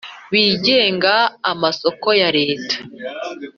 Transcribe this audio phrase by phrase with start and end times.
[0.31, 1.13] Bigenga
[1.51, 2.75] amasoko ya leta